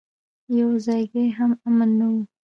[0.59, 2.15] يو ځايګى هم امن نه و.